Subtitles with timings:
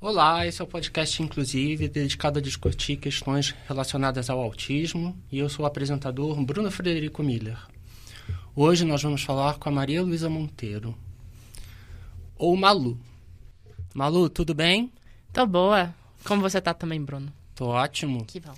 [0.00, 5.48] Olá, esse é o podcast Inclusive, dedicado a discutir questões relacionadas ao autismo, e eu
[5.48, 7.58] sou o apresentador Bruno Frederico Miller.
[8.54, 10.94] Hoje nós vamos falar com a Maria Luísa Monteiro,
[12.36, 12.98] ou Malu.
[13.94, 14.92] Malu, tudo bem?
[15.32, 15.94] Tô boa.
[16.24, 17.32] Como você tá também, Bruno?
[17.54, 18.24] Tô ótimo.
[18.24, 18.54] Que bom.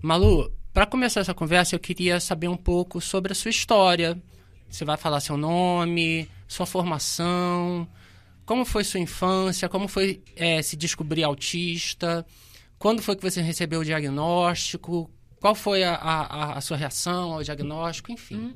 [0.00, 4.20] Malu, para começar essa conversa, eu queria saber um pouco sobre a sua história.
[4.74, 7.86] Você vai falar seu nome, sua formação,
[8.44, 12.26] como foi sua infância, como foi é, se descobrir autista,
[12.76, 15.08] quando foi que você recebeu o diagnóstico,
[15.40, 18.34] qual foi a, a, a sua reação ao diagnóstico, enfim.
[18.34, 18.54] Hum.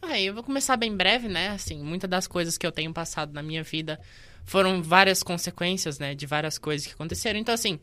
[0.00, 1.48] Ah, eu vou começar bem breve, né?
[1.48, 4.00] Assim, muitas das coisas que eu tenho passado na minha vida
[4.42, 6.14] foram várias consequências, né?
[6.14, 7.38] De várias coisas que aconteceram.
[7.38, 7.78] Então, assim,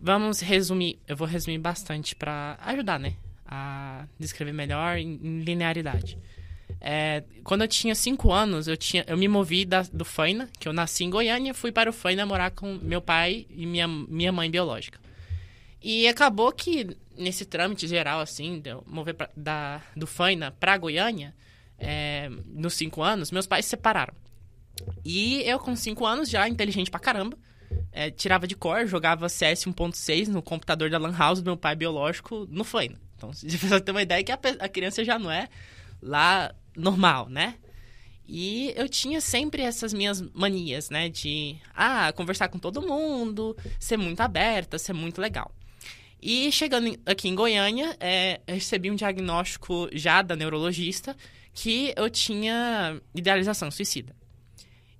[0.00, 0.98] vamos resumir.
[1.06, 3.12] Eu vou resumir bastante para ajudar, né?
[3.44, 6.16] A descrever melhor em, em linearidade.
[6.80, 10.68] É, quando eu tinha 5 anos, eu, tinha, eu me movi da, do Faina, que
[10.68, 14.32] eu nasci em Goiânia, fui para o Faina morar com meu pai e minha, minha
[14.32, 15.00] mãe biológica.
[15.82, 20.76] E acabou que, nesse trâmite geral, assim, de eu mover pra, da, do Faina para
[20.76, 21.34] Goiânia,
[21.78, 24.14] é, nos 5 anos, meus pais se separaram.
[25.04, 27.36] E eu, com 5 anos, já inteligente pra caramba,
[27.92, 31.74] é, tirava de cor, jogava CS 1.6 no computador da Lan House do meu pai
[31.74, 33.00] biológico no Faina.
[33.16, 35.48] Então, você tem uma ideia que a, a criança já não é
[36.00, 37.56] lá normal, né?
[38.26, 41.08] E eu tinha sempre essas minhas manias, né?
[41.08, 45.50] De, ah, conversar com todo mundo, ser muito aberta, ser muito legal.
[46.20, 51.16] E chegando aqui em Goiânia, é, recebi um diagnóstico já da neurologista
[51.54, 54.14] que eu tinha idealização suicida.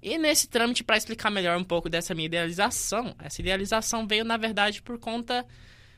[0.01, 4.37] E nesse trâmite, para explicar melhor um pouco dessa minha idealização, essa idealização veio, na
[4.37, 5.45] verdade, por conta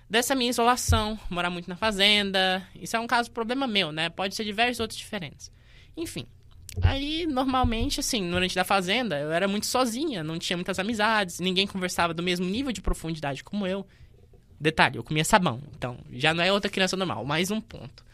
[0.09, 2.67] dessa minha isolação, morar muito na fazenda.
[2.75, 4.09] Isso é um caso problema meu, né?
[4.09, 5.53] Pode ser diversos outros diferentes.
[5.97, 6.27] Enfim.
[6.83, 11.67] Aí, normalmente, assim, ambiente da fazenda, eu era muito sozinha, não tinha muitas amizades, ninguém
[11.67, 13.85] conversava do mesmo nível de profundidade como eu.
[14.59, 18.05] Detalhe, eu comia sabão, então já não é outra criança normal, mais um ponto.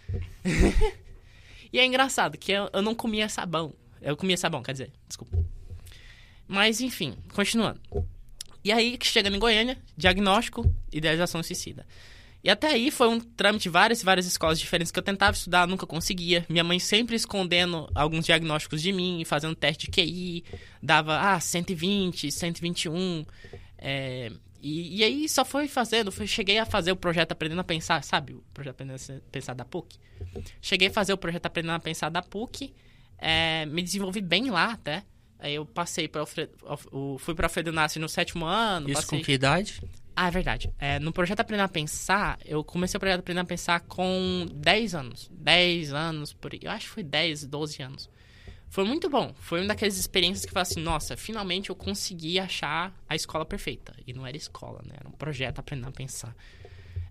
[1.73, 3.75] e é engraçado que eu, eu não comia sabão.
[4.01, 5.37] Eu comia sabão, quer dizer, desculpa.
[6.49, 7.81] Mas, enfim, continuando.
[8.65, 11.87] E aí, chegando em Goiânia, diagnóstico, idealização suicida.
[12.47, 15.37] E até aí foi um trâmite de várias e várias escolas diferentes que eu tentava
[15.37, 16.47] estudar, nunca conseguia.
[16.49, 20.45] Minha mãe sempre escondendo alguns diagnósticos de mim, fazendo teste de QI,
[20.81, 23.27] dava, ah, 120, 121.
[23.77, 24.31] É,
[24.63, 28.05] e, e aí só foi fazendo, foi, cheguei a fazer o projeto Aprendendo a Pensar,
[28.05, 28.35] sabe?
[28.35, 29.99] O projeto Aprendendo a Pensar da PUC.
[30.63, 32.73] Cheguei a fazer o projeto Aprendendo a Pensar da PUC,
[33.19, 35.03] é, me desenvolvi bem lá até.
[35.41, 38.89] Aí eu passei para o fui para Alfredo Nassi no sétimo ano.
[38.89, 39.19] Isso passei...
[39.19, 39.81] com que idade?
[40.19, 40.73] Ah, é verdade.
[40.79, 44.95] É, no projeto Aprender a Pensar, eu comecei o projeto Aprender a Pensar com 10
[44.95, 45.31] anos.
[45.31, 46.53] 10 anos, por.
[46.55, 48.09] Eu acho que foi 10, 12 anos.
[48.71, 49.35] Foi muito bom.
[49.39, 53.45] Foi uma daquelas experiências que eu falei assim, nossa, finalmente eu consegui achar a escola
[53.45, 53.95] perfeita.
[54.07, 54.95] E não era escola, né?
[54.99, 56.35] Era um projeto Aprender a Pensar.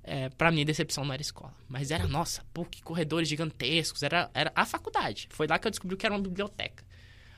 [0.04, 1.54] É, pra mim, decepção não era escola.
[1.70, 4.02] Mas era, nossa, pô, que corredores gigantescos.
[4.02, 5.28] Era, era a faculdade.
[5.30, 6.84] Foi lá que eu descobri que era uma biblioteca.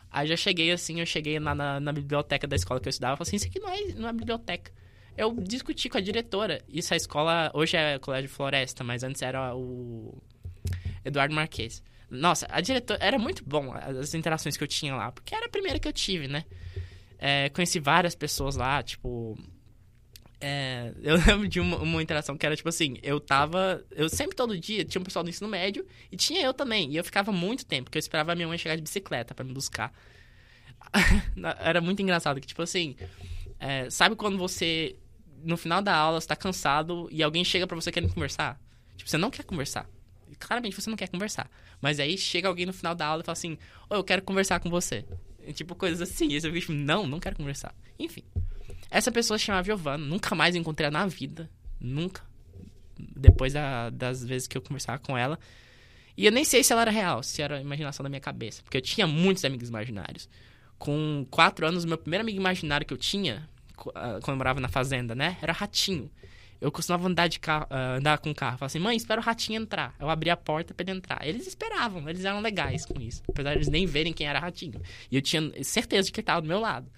[0.10, 3.16] Aí já cheguei assim, eu cheguei na, na, na biblioteca da escola que eu estudava
[3.16, 4.72] e falei assim, isso aqui não é, não é biblioteca.
[5.18, 6.62] Eu discuti com a diretora.
[6.70, 10.16] Isso a escola, hoje é Colégio Floresta, mas antes era o
[11.04, 11.82] Eduardo Marques.
[12.10, 15.50] Nossa, a diretora, era muito bom as interações que eu tinha lá, porque era a
[15.50, 16.46] primeira que eu tive, né?
[17.18, 19.38] É, conheci várias pessoas lá, tipo,
[20.40, 23.84] é, eu lembro de uma, uma, interação que era tipo assim, eu tava.
[23.92, 26.92] Eu sempre todo dia tinha um pessoal do ensino médio e tinha eu também.
[26.92, 29.44] E eu ficava muito tempo, porque eu esperava a minha mãe chegar de bicicleta para
[29.44, 29.92] me buscar.
[31.60, 32.96] era muito engraçado que, tipo assim,
[33.60, 34.96] é, sabe quando você,
[35.44, 38.60] no final da aula, está cansado e alguém chega para você querendo conversar?
[38.96, 39.90] Tipo, você não quer conversar.
[40.40, 41.50] Claramente você não quer conversar.
[41.82, 43.58] Mas aí chega alguém no final da aula e fala assim:
[43.90, 45.06] oh, eu quero conversar com você.
[45.46, 46.28] E, tipo, coisas assim.
[46.28, 47.74] E você fica tipo, não, não quero conversar.
[47.98, 48.24] Enfim.
[48.90, 51.50] Essa pessoa se chamava Giovanna, nunca mais encontrei ela na vida.
[51.80, 52.24] Nunca.
[52.98, 55.40] Depois da, das vezes que eu conversava com ela.
[56.16, 58.64] E eu nem sei se ela era real, se era imaginação da minha cabeça.
[58.64, 60.28] Porque eu tinha muitos amigos imaginários.
[60.80, 63.48] Com quatro anos, meu primeiro amigo imaginário que eu tinha,
[63.94, 65.38] quando eu morava na fazenda, né?
[65.42, 66.10] Era ratinho.
[66.60, 68.58] Eu costumava andar, de carro, uh, andar com o carro.
[68.58, 69.94] Falava assim, mãe, espera o ratinho entrar.
[70.00, 71.26] Eu abria a porta para ele entrar.
[71.26, 73.22] Eles esperavam, eles eram legais com isso.
[73.30, 74.82] Apesar de eles nem verem quem era ratinho.
[75.12, 76.90] E eu tinha certeza de que ele estava do meu lado.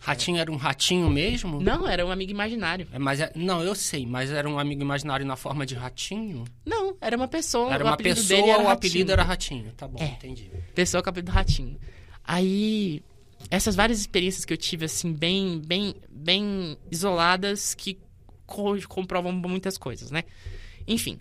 [0.00, 1.60] Ratinho era um ratinho mesmo?
[1.60, 2.86] Não, era um amigo imaginário.
[2.92, 6.44] É, mas é, não, eu sei, mas era um amigo imaginário na forma de ratinho?
[6.64, 7.74] Não, era uma pessoa.
[7.74, 9.72] Era uma pessoa, ou o apelido era ratinho.
[9.76, 10.50] Tá bom, é, entendi.
[10.72, 11.76] Pessoa com o apelido ratinho.
[12.24, 13.02] Aí,
[13.50, 17.98] essas várias experiências que eu tive, assim, bem, bem, bem isoladas, que
[18.46, 20.24] co comprovam muitas coisas, né?
[20.86, 21.20] Enfim,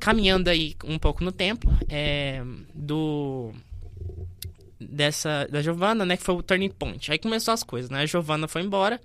[0.00, 2.42] caminhando aí um pouco no tempo, é,
[2.74, 3.52] do
[4.78, 7.10] dessa da Giovana, né, que foi o turning point.
[7.10, 8.00] Aí começou as coisas, né?
[8.00, 9.00] A Giovana foi embora.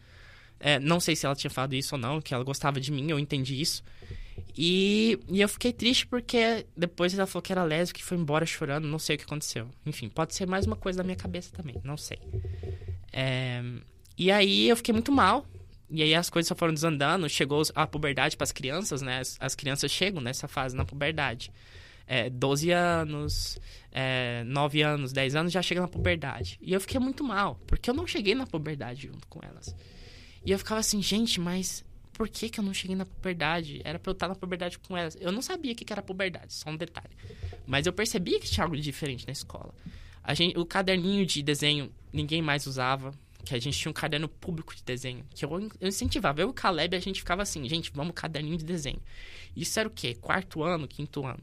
[0.59, 3.09] É, não sei se ela tinha falado isso ou não, que ela gostava de mim,
[3.09, 3.83] eu entendi isso.
[4.57, 8.45] E, e eu fiquei triste porque depois ela falou que era lésbica e foi embora
[8.45, 9.69] chorando, não sei o que aconteceu.
[9.85, 12.19] Enfim, pode ser mais uma coisa da minha cabeça também, não sei.
[13.13, 13.61] É,
[14.17, 15.45] e aí eu fiquei muito mal.
[15.89, 19.19] E aí as coisas só foram desandando, chegou a puberdade para as crianças, né?
[19.19, 21.51] As, as, crianças chegam nessa fase na puberdade.
[22.07, 23.59] É, 12 anos,
[23.91, 26.57] é, 9 anos, 10 anos já chega na puberdade.
[26.61, 29.75] E eu fiquei muito mal, porque eu não cheguei na puberdade junto com elas.
[30.45, 31.83] E eu ficava assim, gente, mas
[32.21, 33.81] por que, que eu não cheguei na puberdade?
[33.83, 35.17] Era pra eu estar na puberdade com elas.
[35.19, 37.09] Eu não sabia o que, que era puberdade, só um detalhe.
[37.65, 39.73] Mas eu percebia que tinha algo diferente na escola.
[40.23, 43.11] A gente, o caderninho de desenho ninguém mais usava.
[43.43, 45.25] Que a gente tinha um caderno público de desenho.
[45.33, 46.39] Que eu, eu incentivava.
[46.39, 49.01] Eu e o Caleb, a gente ficava assim, gente, vamos caderninho de desenho.
[49.55, 50.13] Isso era o quê?
[50.13, 51.41] Quarto ano, quinto ano.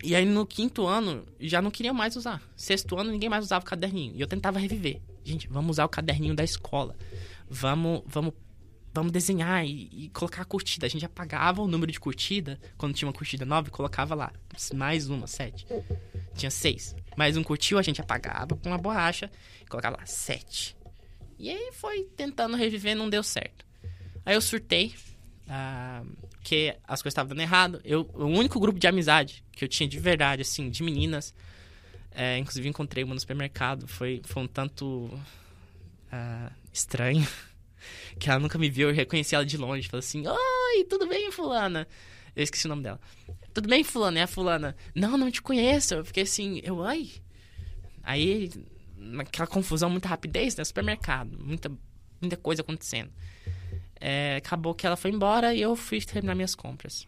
[0.00, 2.40] E aí no quinto ano já não queria mais usar.
[2.54, 4.14] Sexto ano ninguém mais usava o caderninho.
[4.14, 5.00] E eu tentava reviver.
[5.24, 6.94] Gente, vamos usar o caderninho da escola
[7.48, 8.34] vamos, vamos,
[8.94, 10.86] vamos desenhar e, e, colocar a curtida.
[10.86, 14.32] A gente apagava o número de curtida, quando tinha uma curtida nova, colocava lá,
[14.72, 15.66] mais uma, sete.
[16.36, 16.94] Tinha seis.
[17.16, 19.28] Mais um curtiu, a gente apagava com uma borracha
[19.60, 20.76] e colocava lá, sete.
[21.36, 23.66] E aí foi tentando reviver, não deu certo.
[24.24, 24.94] Aí eu surtei,
[25.48, 26.06] uh,
[26.40, 27.80] que as coisas estavam dando errado.
[27.84, 31.34] Eu, o único grupo de amizade que eu tinha de verdade, assim, de meninas,
[32.12, 34.86] é, inclusive encontrei uma no supermercado, foi, foi um tanto
[36.12, 37.26] uh, estranho.
[38.18, 39.88] Que ela nunca me viu, eu reconheci ela de longe.
[39.88, 41.86] Falei assim: Oi, tudo bem, Fulana?
[42.34, 43.00] Eu esqueci o nome dela.
[43.52, 44.18] Tudo bem, Fulana?
[44.18, 44.76] É a Fulana.
[44.94, 45.94] Não, não te conheço.
[45.94, 47.10] Eu fiquei assim: Eu, ai.
[48.02, 48.50] Aí,
[48.96, 50.64] naquela confusão, muita rapidez, né?
[50.64, 51.70] Supermercado, muita,
[52.20, 53.10] muita coisa acontecendo.
[54.00, 57.06] É, acabou que ela foi embora e eu fui terminar minhas compras.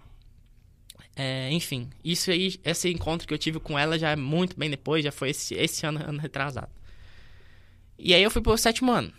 [1.15, 4.69] É, enfim, isso aí, esse encontro que eu tive com ela já é muito bem
[4.69, 6.71] depois, já foi esse, esse ano, ano retrasado.
[7.99, 9.11] E aí eu fui pro sétimo ano.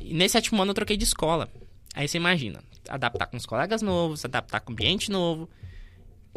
[0.00, 1.48] E nesse sétimo ano eu troquei de escola.
[1.94, 5.48] Aí você imagina, adaptar com os colegas novos, adaptar com ambiente novo.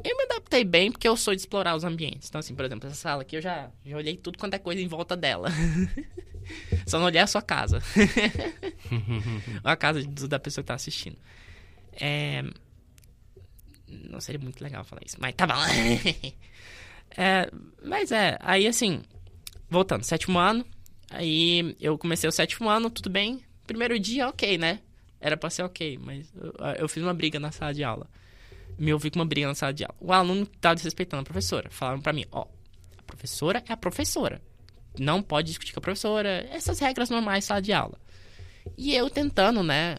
[0.03, 2.27] Eu me adaptei bem porque eu sou de explorar os ambientes.
[2.27, 4.81] Então, assim, por exemplo, essa sala aqui eu já, já olhei tudo quanto é coisa
[4.81, 5.49] em volta dela.
[6.85, 7.81] Só não olhei a sua casa.
[9.63, 11.17] Ou a casa da pessoa que tá assistindo.
[11.93, 12.43] É...
[13.87, 15.53] Não seria muito legal falar isso, mas tá bom.
[17.17, 17.49] é,
[17.81, 19.01] mas é, aí assim,
[19.69, 20.65] voltando, sétimo ano,
[21.09, 23.41] Aí eu comecei o sétimo ano, tudo bem.
[23.65, 24.79] Primeiro dia, ok, né?
[25.19, 28.07] Era pra ser ok, mas eu, eu fiz uma briga na sala de aula.
[28.77, 29.95] Me ouvi com uma briga na sala de aula.
[30.00, 31.69] O aluno tava desrespeitando a professora.
[31.69, 32.45] Falaram pra mim, ó,
[32.97, 34.41] a professora é a professora.
[35.00, 36.47] Não pode discutir com a professora.
[36.51, 38.00] Essas regras normais sala de aula.
[38.77, 39.97] E eu tentando, né,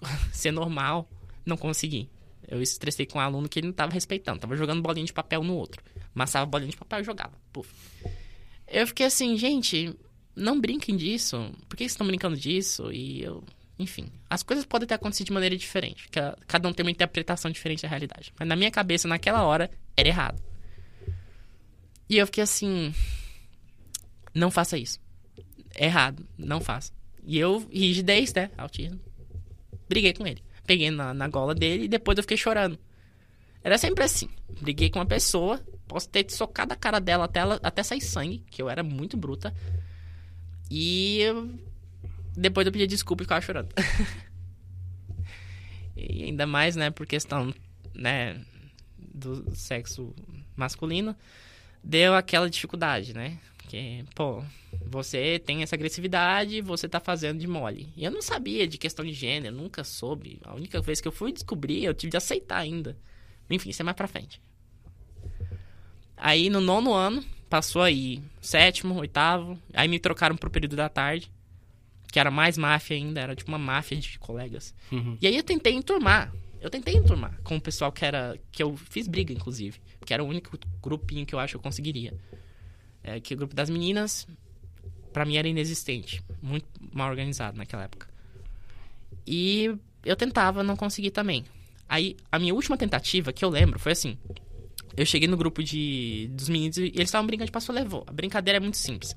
[0.32, 1.08] ser normal,
[1.44, 2.08] não consegui.
[2.46, 4.38] Eu estressei com um aluno que ele não tava respeitando.
[4.38, 5.82] Tava jogando bolinha de papel no outro.
[6.14, 7.32] Amassava bolinha de papel e jogava.
[7.52, 7.68] Puf.
[8.68, 9.94] Eu fiquei assim, gente,
[10.36, 11.50] não brinquem disso.
[11.68, 12.92] Por que vocês estão brincando disso?
[12.92, 13.42] E eu.
[13.78, 16.08] Enfim, as coisas podem ter acontecido de maneira diferente.
[16.46, 18.32] Cada um tem uma interpretação diferente da realidade.
[18.38, 20.42] Mas na minha cabeça, naquela hora, era errado.
[22.08, 22.94] E eu fiquei assim.
[24.34, 24.98] Não faça isso.
[25.78, 26.26] Errado.
[26.38, 26.92] Não faça.
[27.24, 28.50] E eu, rigidez, né?
[28.56, 29.00] Autismo.
[29.88, 30.42] Briguei com ele.
[30.66, 32.78] Peguei na, na gola dele e depois eu fiquei chorando.
[33.62, 34.28] Era sempre assim.
[34.60, 35.60] Briguei com uma pessoa.
[35.88, 39.16] Posso ter socado a cara dela até, ela, até sair sangue, que eu era muito
[39.16, 39.54] bruta.
[40.70, 41.20] E
[42.36, 43.72] depois eu pedi desculpa e ficava chorando.
[45.96, 47.54] e ainda mais, né, por questão,
[47.94, 48.40] né,
[48.98, 50.14] do sexo
[50.54, 51.16] masculino,
[51.82, 53.38] deu aquela dificuldade, né?
[53.56, 54.44] Porque, pô,
[54.86, 57.92] você tem essa agressividade, você tá fazendo de mole.
[57.96, 60.38] E eu não sabia de questão de gênero, nunca soube.
[60.44, 62.96] A única vez que eu fui descobrir, eu tive de aceitar ainda.
[63.50, 64.40] Enfim, isso é mais pra frente.
[66.16, 69.58] Aí no nono ano, Passou aí sétimo, oitavo.
[69.72, 71.30] Aí me trocaram pro período da tarde.
[72.10, 74.74] Que era mais máfia ainda, era tipo uma máfia de colegas.
[74.90, 75.18] Uhum.
[75.20, 76.32] E aí eu tentei enturmar.
[76.60, 78.38] Eu tentei enturmar com o pessoal que era.
[78.50, 79.78] que eu fiz briga, inclusive.
[80.04, 82.14] Que era o único grupinho que eu acho que eu conseguiria.
[83.02, 84.26] É, que o grupo das meninas,
[85.12, 86.22] para mim, era inexistente.
[86.42, 88.08] Muito mal organizado naquela época.
[89.26, 91.44] E eu tentava, não consegui também.
[91.88, 94.18] Aí, a minha última tentativa, que eu lembro, foi assim
[94.96, 98.04] eu cheguei no grupo de dos meninos e eles estavam brincando de passo levou.
[98.06, 99.14] A brincadeira é muito simples.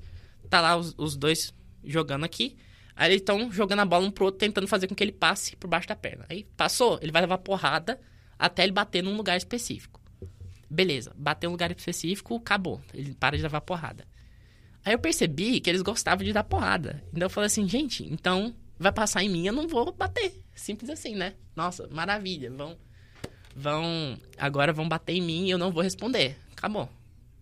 [0.50, 2.58] Tá lá os, os dois jogando aqui.
[2.96, 5.56] Aí eles estão jogando a bola um pro outro, tentando fazer com que ele passe
[5.56, 6.26] por baixo da perna.
[6.30, 8.00] Aí passou, ele vai levar porrada
[8.38, 10.02] até ele bater num lugar específico.
[10.70, 12.82] Beleza, bateu um lugar específico, acabou.
[12.94, 14.06] Ele para de levar porrada.
[14.84, 17.02] Aí eu percebi que eles gostavam de dar porrada.
[17.12, 20.34] Então eu falei assim, gente, então vai passar em mim, eu não vou bater.
[20.54, 21.36] Simples assim, né?
[21.56, 22.52] Nossa, maravilha.
[22.52, 22.78] Vão
[23.60, 24.18] vão.
[24.38, 26.38] Agora vão bater em mim e eu não vou responder.
[26.52, 26.90] Acabou.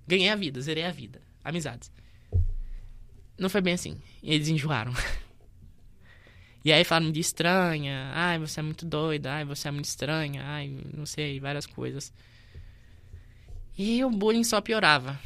[0.08, 1.22] Ganhei a vida, zerei a vida.
[1.44, 1.92] Amizades.
[3.38, 3.98] Não foi bem assim.
[4.24, 4.94] Eles enjoaram.
[6.66, 10.44] E aí falaram de estranha, ai, você é muito doida, ai, você é muito estranha,
[10.44, 12.12] ai, não sei, várias coisas.
[13.78, 15.18] E o bullying só piorava.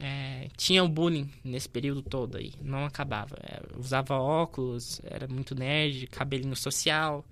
[0.00, 3.36] É, tinha o bullying nesse período todo aí, não acabava.
[3.44, 7.24] É, usava óculos, era muito nerd, cabelinho social.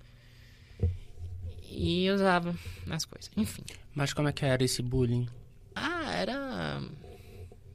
[1.77, 2.55] E usava
[2.89, 3.63] as coisas, enfim.
[3.93, 5.27] Mas como é que era esse bullying?
[5.75, 6.81] Ah, era.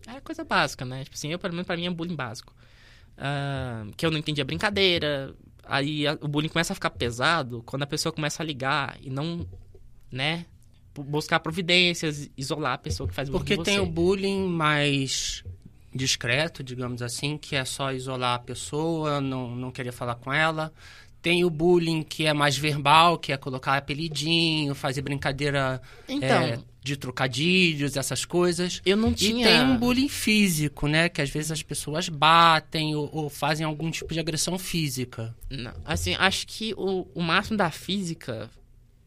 [0.07, 1.05] Era coisa básica, né?
[1.05, 2.55] Tipo assim, eu, pelo menos, pra mim é bullying básico.
[3.17, 5.35] Ah, que eu não entendia brincadeira.
[5.65, 9.11] Aí a- o bullying começa a ficar pesado quando a pessoa começa a ligar e
[9.11, 9.47] não,
[10.11, 10.47] né?
[10.95, 15.45] bu- Buscar providências, isolar a pessoa que faz bullying Porque tem o bullying mais
[15.95, 20.73] discreto, digamos assim, que é só isolar a pessoa, não, não querer falar com ela.
[21.23, 26.59] Tem o bullying que é mais verbal, que é colocar apelidinho, fazer brincadeira Então, é,
[26.83, 28.81] de trocadilhos, essas coisas.
[28.87, 29.47] eu não E tinha.
[29.47, 31.11] tem um bullying físico, né?
[31.11, 35.37] Que às vezes as pessoas batem ou, ou fazem algum tipo de agressão física.
[35.51, 38.49] Não, assim, acho que o, o máximo da física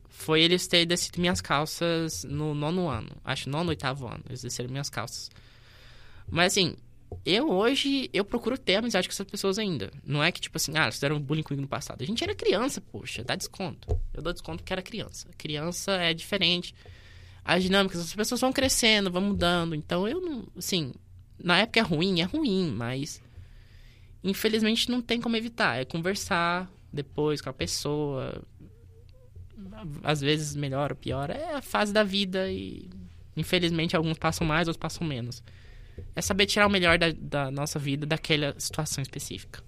[0.07, 3.09] foi eles terem descido minhas calças no nono ano.
[3.25, 4.23] Acho nono, oitavo ano.
[4.29, 5.31] Eles desceram minhas calças.
[6.29, 6.75] Mas assim,
[7.25, 9.91] eu hoje, eu procuro ter amizade com essas pessoas ainda.
[10.05, 12.01] Não é que, tipo assim, ah, eles fizeram bullying comigo no passado.
[12.01, 13.99] A gente era criança, poxa, dá desconto.
[14.13, 15.27] Eu dou desconto porque era criança.
[15.37, 16.73] Criança é diferente.
[17.43, 19.75] As dinâmicas, as pessoas vão crescendo, vão mudando.
[19.75, 20.93] Então eu não, assim,
[21.37, 23.21] na época é ruim, é ruim, mas
[24.23, 25.79] infelizmente não tem como evitar.
[25.79, 28.41] É conversar depois com a pessoa.
[30.03, 31.29] Às vezes melhor ou pior.
[31.29, 32.89] É a fase da vida e
[33.35, 35.43] infelizmente alguns passam mais, outros passam menos.
[36.15, 39.63] É saber tirar o melhor da, da nossa vida daquela situação específica.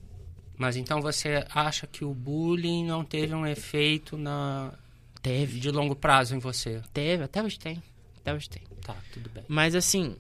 [0.58, 4.74] Mas então você acha que o bullying não teve um efeito na
[5.22, 6.82] Teve, de longo prazo em você?
[6.94, 7.82] teve, até hoje tem.
[8.18, 8.64] Até hoje tem.
[8.82, 9.44] Tá, tudo bem.
[9.48, 10.16] Mas assim,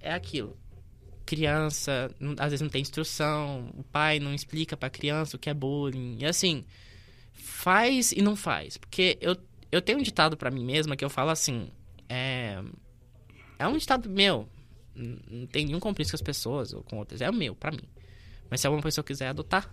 [0.00, 0.56] é aquilo.
[1.24, 5.48] Criança, não- às vezes não tem instrução, o pai não explica pra criança o que
[5.48, 6.18] é bullying.
[6.20, 6.64] E assim,
[7.32, 8.76] faz e não faz.
[8.76, 9.36] Porque eu,
[9.70, 11.68] eu tenho um ditado pra mim mesma que eu falo assim:
[12.08, 12.60] é,
[13.58, 14.48] é um ditado meu.
[14.94, 17.20] Não tem nenhum compromisso com as pessoas ou com outras.
[17.20, 17.88] É o meu, pra mim.
[18.50, 19.68] Mas se alguma pessoa quiser adotar,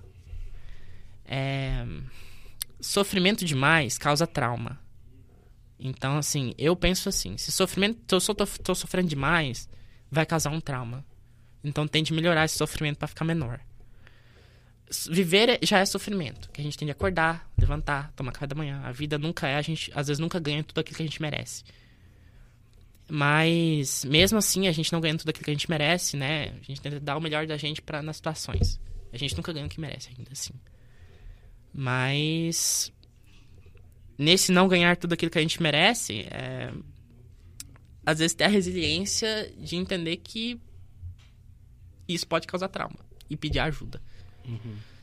[1.25, 1.85] é,
[2.79, 4.79] sofrimento demais causa trauma.
[5.79, 9.69] Então, assim, eu penso assim: se sofrimento, se eu só tô, tô sofrendo demais,
[10.09, 11.05] vai causar um trauma.
[11.63, 13.59] Então, tente melhorar esse sofrimento pra ficar menor.
[15.09, 18.55] Viver é- já é sofrimento, que a gente tem de acordar, levantar, tomar café da
[18.55, 18.81] manhã.
[18.83, 21.21] A vida nunca é, a gente às vezes nunca ganha tudo aquilo que a gente
[21.21, 21.63] merece.
[23.09, 26.53] Mas, mesmo assim, a gente não ganha tudo aquilo que a gente merece, né?
[26.61, 28.79] A gente tenta dar o melhor da gente para nas situações.
[29.11, 30.53] A gente nunca ganha o que merece, ainda assim.
[31.73, 32.91] Mas
[34.17, 36.71] nesse não ganhar tudo aquilo que a gente merece, é,
[38.05, 40.59] às vezes ter a resiliência de entender que
[42.07, 42.99] isso pode causar trauma
[43.29, 44.01] e pedir ajuda.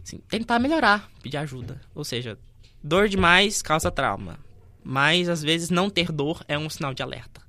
[0.03, 1.81] Assim, tentar melhorar, pedir ajuda.
[1.95, 2.39] Ou seja,
[2.83, 4.39] dor demais causa trauma.
[4.85, 7.46] Mas às vezes não ter dor é um sinal de alerta.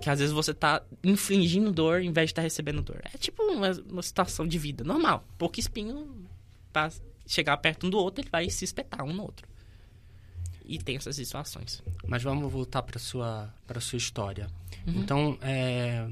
[0.00, 3.00] Que às vezes você tá infligindo dor em vez de estar recebendo dor.
[3.12, 5.24] É tipo uma, uma situação de vida normal.
[5.36, 6.26] Pouco espinho,
[6.72, 6.90] pra
[7.26, 9.46] chegar perto um do outro, ele vai se espetar um no outro.
[10.64, 11.82] E tem essas situações.
[12.06, 14.48] Mas vamos voltar para sua para sua história.
[14.86, 15.00] Uhum.
[15.00, 16.06] Então, é,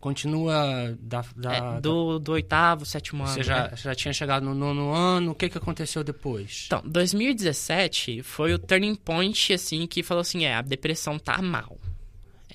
[0.00, 3.32] continua da, da- É, do, do oitavo, sétimo ano.
[3.32, 3.76] você já, né?
[3.76, 5.32] já tinha chegado no nono ano.
[5.32, 6.64] O que que aconteceu depois?
[6.66, 11.76] Então, 2017 foi o turning point, assim, que falou assim, é, a depressão tá mal.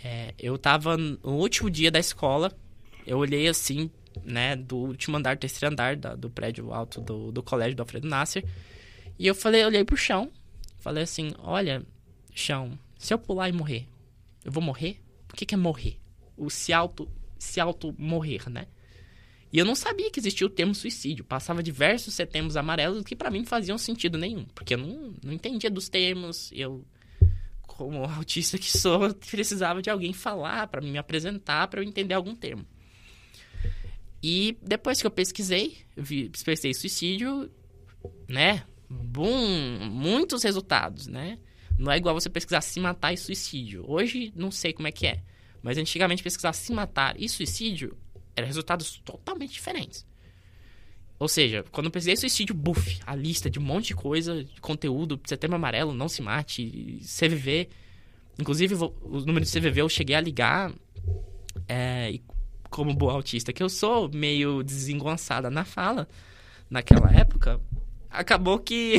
[0.03, 2.51] É, eu tava no último dia da escola,
[3.05, 3.89] eu olhei assim,
[4.23, 8.07] né, do último andar, terceiro andar da- do prédio alto do, do colégio do Alfredo
[8.07, 8.45] Nasser,
[9.17, 10.29] e eu falei, olhei pro chão,
[10.79, 11.83] falei assim, olha,
[12.33, 13.87] chão, se eu pular e morrer,
[14.43, 14.99] eu vou morrer?
[15.31, 15.97] O que que é morrer?
[16.37, 17.09] O se auto,
[17.43, 18.67] se auto morrer, né?
[19.51, 21.23] E eu não sabia que existia o termo suicídio.
[21.23, 24.45] Passava diversos setembros amarelos que pra mim não faziam sentido nenhum.
[24.45, 26.51] Porque eu não, não entendia dos termos.
[26.51, 26.83] Eu,
[27.61, 32.33] como autista que sou, precisava de alguém falar pra me apresentar pra eu entender algum
[32.33, 32.65] termo.
[34.23, 37.51] E depois que eu pesquisei, eu pesquisei suicídio,
[38.27, 38.63] né?
[38.89, 41.37] Bum, muitos resultados, né?
[41.77, 43.83] Não é igual você pesquisar se matar e suicídio.
[43.87, 45.21] Hoje não sei como é que é.
[45.63, 47.97] Mas antigamente pesquisar se matar e suicídio
[48.35, 50.05] eram resultados totalmente diferentes.
[51.17, 54.59] Ou seja, quando eu pesquisei suicídio, buff, a lista de um monte de coisa, de
[54.59, 57.69] conteúdo, setembro amarelo, não se mate, CVV.
[58.37, 60.73] Inclusive, o número de CVV eu cheguei a ligar.
[61.67, 62.21] é, e
[62.69, 66.09] como boa autista que eu sou, meio desengonçada na fala,
[66.67, 67.61] naquela época,
[68.09, 68.95] acabou que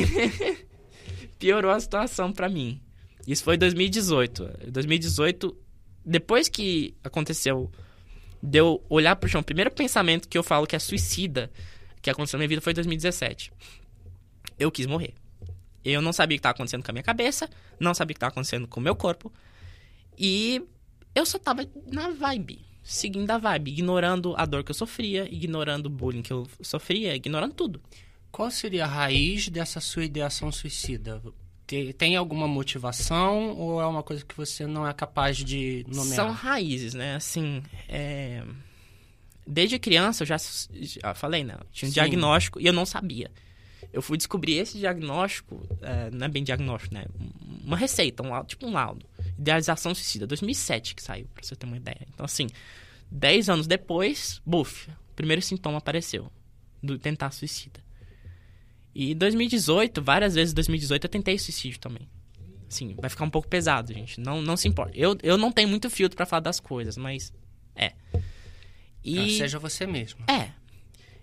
[1.37, 2.81] piorou a situação pra mim.
[3.27, 4.49] Isso foi em 2018.
[4.67, 5.57] Em 2018,
[6.05, 7.71] depois que aconteceu
[8.41, 11.51] de eu olhar pro chão, o primeiro pensamento que eu falo que é suicida,
[12.01, 13.51] que aconteceu na minha vida foi em 2017.
[14.59, 15.13] Eu quis morrer.
[15.83, 18.17] Eu não sabia o que estava acontecendo com a minha cabeça, não sabia o que
[18.17, 19.31] estava acontecendo com o meu corpo.
[20.17, 20.61] E
[21.13, 25.87] eu só tava na vibe, seguindo a vibe, ignorando a dor que eu sofria, ignorando
[25.87, 27.81] o bullying que eu sofria, ignorando tudo.
[28.31, 31.21] Qual seria a raiz dessa sua ideação suicida?
[31.97, 36.15] Tem alguma motivação ou é uma coisa que você não é capaz de nomear?
[36.15, 37.15] São raízes, né?
[37.15, 38.43] Assim, é...
[39.47, 41.57] desde criança eu já, já falei, né?
[41.71, 41.95] tinha um Sim.
[41.95, 43.31] diagnóstico e eu não sabia.
[43.91, 47.05] Eu fui descobrir esse diagnóstico, é, não é bem diagnóstico, né?
[47.63, 49.05] Uma receita, um laudo, tipo um laudo.
[49.39, 52.05] Idealização suicida, 2007 que saiu, pra você ter uma ideia.
[52.13, 52.47] Então, assim,
[53.09, 56.29] 10 anos depois, buf, o primeiro sintoma apareceu
[56.83, 57.84] do tentar suicida.
[58.95, 62.07] E em 2018, várias vezes em 2018 eu tentei suicídio também.
[62.69, 64.19] Sim, vai ficar um pouco pesado, gente.
[64.21, 64.97] Não, não se importa.
[64.97, 67.33] Eu, eu não tenho muito filtro para falar das coisas, mas
[67.75, 67.91] é.
[69.03, 69.19] E...
[69.19, 70.23] Então, seja você mesmo.
[70.29, 70.49] É.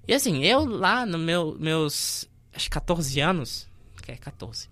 [0.06, 3.68] E assim, eu lá no meu, meus acho 14 anos,
[4.02, 4.68] que é 14,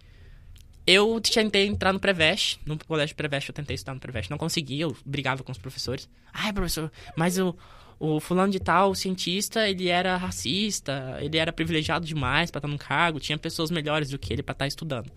[0.87, 4.81] eu tentei entrar no Prevest, no colégio Prevest eu tentei estudar no Prevest, não consegui,
[4.81, 6.09] eu brigava com os professores.
[6.33, 7.57] Ai, professor, mas o,
[8.01, 12.69] o fulano de tal, o cientista, ele era racista, ele era privilegiado demais para estar
[12.69, 15.13] num cargo, tinha pessoas melhores do que ele para estar estudando.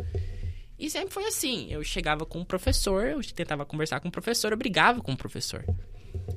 [0.77, 4.51] E sempre foi assim, eu chegava com o professor, eu tentava conversar com o professor,
[4.51, 5.63] eu brigava com o professor.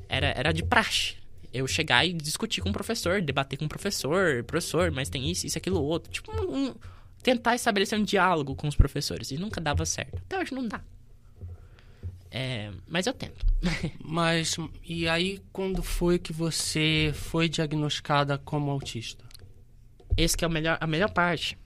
[0.08, 1.16] Era, era de praxe.
[1.52, 5.46] Eu chegar e discutir com o professor, debater com o professor, professor, mas tem isso,
[5.46, 6.12] isso, aquilo, outro.
[6.12, 6.74] Tipo, um, um,
[7.24, 9.32] tentar estabelecer um diálogo com os professores.
[9.32, 10.16] E nunca dava certo.
[10.18, 10.80] Até hoje não dá.
[12.38, 13.46] É, mas eu tento.
[14.04, 19.24] mas, e aí, quando foi que você foi diagnosticada como autista?
[20.18, 21.56] Esse que é o melhor, a melhor parte.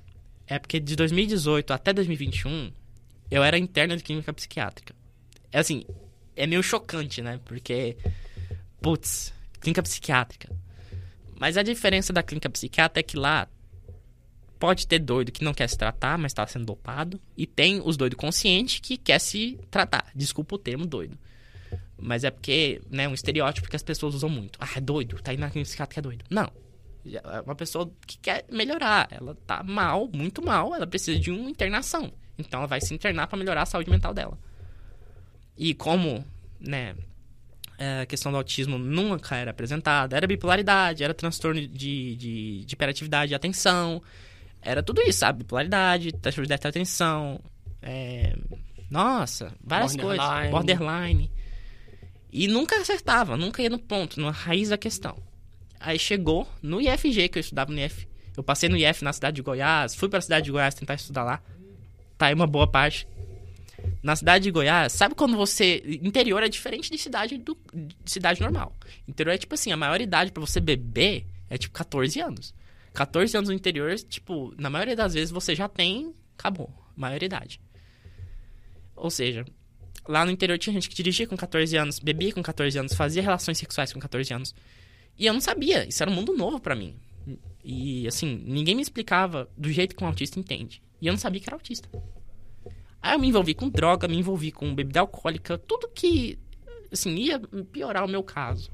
[0.47, 2.71] É porque de 2018 até 2021,
[3.29, 4.95] eu era interna de clínica psiquiátrica.
[5.51, 5.85] É assim,
[6.37, 7.41] é meio chocante, né?
[7.45, 7.97] Porque,
[8.81, 10.55] putz, clínica psiquiátrica.
[11.37, 13.49] Mas a diferença da clínica psiquiátrica é que lá
[14.61, 17.19] Pode ter doido que não quer se tratar, mas está sendo dopado.
[17.35, 20.05] E tem os doidos conscientes que quer se tratar.
[20.15, 21.19] Desculpa o termo doido.
[21.97, 24.59] Mas é porque, né, um estereótipo que as pessoas usam muito.
[24.61, 26.27] Ah, é doido, tá indo na clínica que é doido.
[26.29, 26.53] Não.
[27.07, 29.09] É uma pessoa que quer melhorar.
[29.11, 32.13] Ela tá mal, muito mal, ela precisa de uma internação.
[32.39, 34.39] Então ela vai se internar para melhorar a saúde mental dela.
[35.57, 36.23] E como,
[36.61, 36.95] né,
[38.03, 43.33] a questão do autismo nunca era apresentada, era bipolaridade, era transtorno de, de, de hiperatividade
[43.33, 44.03] e atenção,
[44.63, 45.41] era tudo isso, sabe?
[45.41, 47.41] Bipolaridade, taxa de atenção,
[47.83, 48.37] é...
[48.91, 50.29] nossa, várias borderline.
[50.29, 50.51] coisas.
[50.51, 51.33] Borderline.
[52.33, 55.17] E nunca acertava, nunca ia no ponto, na raiz da questão.
[55.81, 58.07] Aí chegou no IFG, que eu estudava no IF.
[58.37, 60.95] Eu passei no IF na cidade de Goiás, fui para a cidade de Goiás tentar
[60.95, 61.43] estudar lá.
[62.17, 63.09] Tá aí uma boa parte.
[64.03, 65.83] Na cidade de Goiás, sabe quando você.
[66.03, 68.77] Interior é diferente de cidade, do, de cidade normal.
[69.09, 72.55] Interior é tipo assim, a maior idade para você beber é tipo 14 anos.
[72.93, 77.61] 14 anos no interior, tipo, na maioria das vezes você já tem, acabou, maioridade.
[78.97, 79.45] Ou seja,
[80.07, 83.23] lá no interior tinha gente que dirigia com 14 anos, bebia com 14 anos, fazia
[83.23, 84.55] relações sexuais com 14 anos.
[85.19, 86.97] E eu não sabia, isso era um mundo novo para mim.
[87.63, 90.83] E assim, ninguém me explicava do jeito que um autista entende.
[91.01, 91.89] E eu não sabia que era autista.
[93.03, 96.39] Aí eu me envolvi com droga, me envolvi com bebida alcoólica, tudo que
[96.93, 97.39] assim ia
[97.73, 98.71] piorar o meu caso.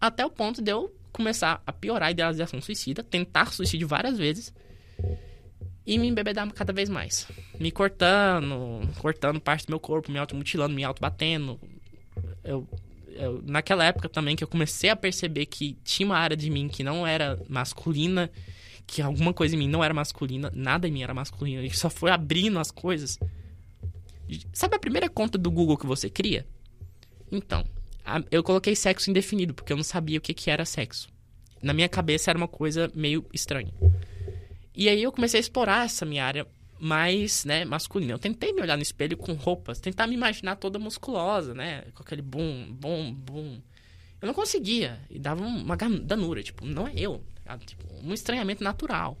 [0.00, 4.52] Até o ponto de eu começar a piorar a idealização suicida, tentar suicídio várias vezes
[5.86, 7.26] e me embebedar cada vez mais.
[7.58, 11.58] Me cortando, cortando parte do meu corpo, me automutilando, me autobatendo.
[12.44, 12.68] Eu,
[13.08, 16.68] eu, naquela época também que eu comecei a perceber que tinha uma área de mim
[16.68, 18.30] que não era masculina,
[18.86, 21.90] que alguma coisa em mim não era masculina, nada em mim era masculino, e só
[21.90, 23.18] foi abrindo as coisas.
[24.52, 26.46] Sabe a primeira conta do Google que você cria?
[27.32, 27.64] Então,
[28.30, 31.08] eu coloquei sexo indefinido, porque eu não sabia o que, que era sexo.
[31.62, 33.72] Na minha cabeça era uma coisa meio estranha.
[34.74, 36.46] E aí eu comecei a explorar essa minha área
[36.78, 38.12] mais, né, masculina.
[38.12, 42.02] Eu tentei me olhar no espelho com roupas, tentar me imaginar toda musculosa, né, com
[42.02, 43.60] aquele bum, bum, bum.
[44.20, 48.64] Eu não conseguia, e dava uma danura, tipo, não é eu, tá tipo, um estranhamento
[48.64, 49.18] natural.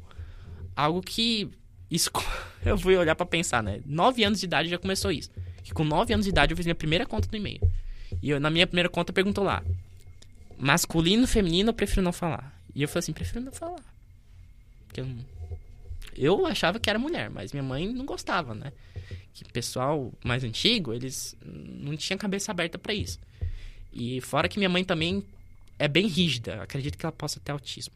[0.74, 1.50] Algo que
[1.90, 2.10] isso
[2.64, 3.80] eu fui olhar para pensar, né?
[3.84, 5.30] Nove anos de idade já começou isso.
[5.62, 7.60] Que com nove anos de idade eu fiz minha primeira conta do e-mail.
[8.22, 9.62] E eu, na minha primeira conta perguntou lá:
[10.58, 12.54] masculino, feminino, eu prefiro não falar.
[12.74, 13.82] E eu falei assim: prefiro não falar.
[14.86, 15.06] Porque eu,
[16.16, 18.72] eu achava que era mulher, mas minha mãe não gostava, né?
[19.32, 23.18] Que pessoal mais antigo, eles não tinham cabeça aberta para isso.
[23.92, 25.24] E fora que minha mãe também
[25.78, 27.94] é bem rígida, acredito que ela possa ter autismo.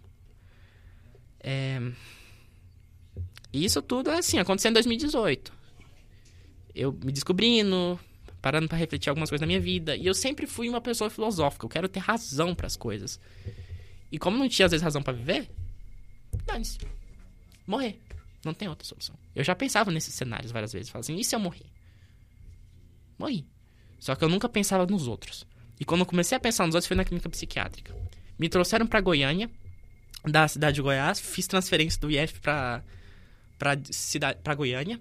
[1.40, 1.80] É...
[3.52, 5.52] Isso tudo, assim, aconteceu em 2018.
[6.74, 8.00] Eu me descobrindo,
[8.44, 9.96] parando para refletir algumas coisas da minha vida.
[9.96, 13.18] E eu sempre fui uma pessoa filosófica, eu quero ter razão para as coisas.
[14.12, 15.48] E como não tinha às vezes razão para viver,
[16.44, 16.78] dane-se.
[17.66, 17.98] Morrer.
[18.44, 19.16] Não tem outra solução.
[19.35, 20.90] Eu já pensava nesses cenários várias vezes.
[20.90, 21.64] Falava assim, e se eu morrer?
[23.18, 23.46] Morri.
[23.98, 25.46] Só que eu nunca pensava nos outros.
[25.80, 27.96] E quando eu comecei a pensar nos outros, foi na clínica psiquiátrica.
[28.38, 29.50] Me trouxeram para Goiânia,
[30.22, 31.18] da cidade de Goiás.
[31.18, 32.85] Fiz transferência do IF pra,
[33.59, 35.00] pra, cidade, pra Goiânia.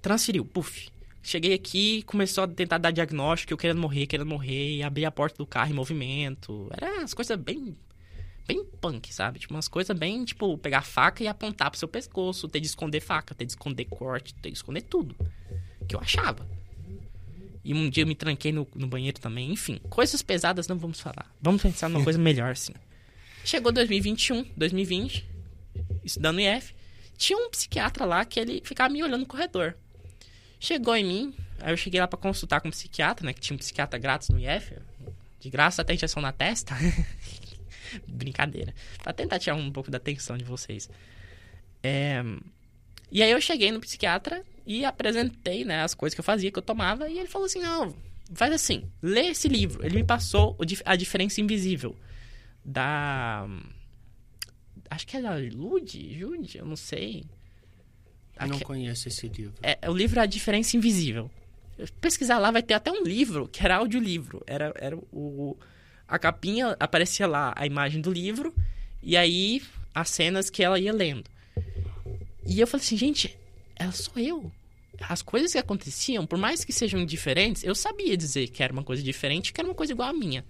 [0.00, 0.93] Transferiu, puf.
[1.24, 5.10] Cheguei aqui, começou a tentar dar diagnóstico, eu querendo morrer, querendo morrer, e abrir a
[5.10, 6.68] porta do carro em movimento.
[6.70, 7.74] Era as coisas bem
[8.46, 9.38] bem punk, sabe?
[9.38, 13.00] Tipo, umas coisas bem, tipo, pegar faca e apontar pro seu pescoço, ter de esconder
[13.00, 15.16] faca, ter de esconder corte, ter de esconder tudo.
[15.88, 16.46] Que eu achava.
[17.64, 19.50] E um dia eu me tranquei no, no banheiro também.
[19.50, 21.34] Enfim, coisas pesadas não vamos falar.
[21.40, 22.74] Vamos pensar numa coisa melhor, assim.
[23.42, 25.26] Chegou 2021, 2020,
[26.04, 26.74] estudando IF.
[27.16, 29.74] Tinha um psiquiatra lá que ele ficava me olhando no corredor.
[30.58, 33.32] Chegou em mim, aí eu cheguei lá para consultar com um psiquiatra, né?
[33.32, 34.74] Que tinha um psiquiatra grátis no IF.
[35.40, 36.74] De graça até injeção na testa.
[38.08, 38.74] Brincadeira.
[39.02, 40.88] Pra tentar tirar um pouco da atenção de vocês.
[41.82, 42.22] É...
[43.12, 46.58] E aí eu cheguei no psiquiatra e apresentei, né, as coisas que eu fazia, que
[46.58, 47.94] eu tomava, e ele falou assim, não,
[48.32, 49.84] faz assim, lê esse livro.
[49.84, 51.94] Ele me passou a diferença invisível
[52.64, 53.46] da...
[54.90, 57.24] Acho que é da Lud, Jude, eu não sei.
[58.44, 59.54] Eu não conheço esse livro.
[59.62, 61.30] É, é o livro A Diferença Invisível.
[62.00, 64.42] Pesquisar lá vai ter até um livro, que era audiolivro.
[64.46, 65.56] Era, era o,
[66.06, 68.54] a capinha aparecia lá a imagem do livro
[69.02, 69.62] e aí
[69.94, 71.28] as cenas que ela ia lendo.
[72.46, 73.36] E eu falei assim, gente,
[73.76, 74.52] ela sou eu.
[75.00, 78.84] As coisas que aconteciam, por mais que sejam diferentes, eu sabia dizer que era uma
[78.84, 80.44] coisa diferente, que era uma coisa igual a minha.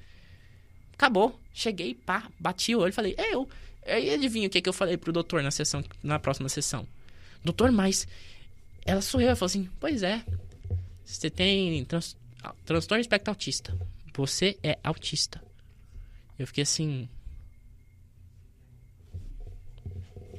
[0.92, 1.38] Acabou.
[1.52, 3.48] Cheguei, pá, bati o olho e falei, é eu.
[3.86, 6.86] Aí adivinha o que, que eu falei pro doutor na sessão, na próxima sessão.
[7.44, 8.08] Doutor, mas
[8.84, 9.20] ela eu.
[9.20, 10.24] Ele falou assim, pois é.
[11.04, 12.16] Você tem trans,
[12.64, 13.78] transtorno espectro autista.
[14.14, 15.42] Você é autista.
[16.38, 17.08] Eu fiquei assim.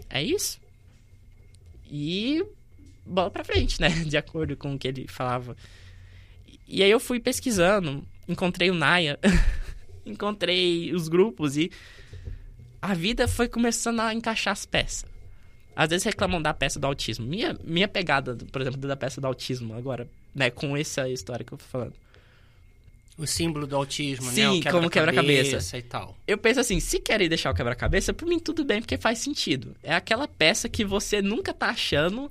[0.09, 0.59] É isso?
[1.89, 2.43] E
[3.05, 3.89] bola pra frente, né?
[4.05, 5.55] De acordo com o que ele falava.
[6.67, 9.19] E aí eu fui pesquisando, encontrei o Naya,
[10.03, 11.71] encontrei os grupos e
[12.81, 15.14] a vida foi começando a encaixar as peças.
[15.75, 17.25] Às vezes reclamam da peça do autismo.
[17.25, 21.53] Minha, minha pegada, por exemplo, da peça do autismo agora, né, com essa história que
[21.53, 21.93] eu tô falando
[23.17, 24.53] o símbolo do autismo, Sim, né?
[24.53, 26.17] Sim, como quebra-cabeça e tal.
[26.27, 29.75] Eu penso assim, se querem deixar o quebra-cabeça, por mim tudo bem, porque faz sentido.
[29.81, 32.29] É aquela peça que você nunca tá achando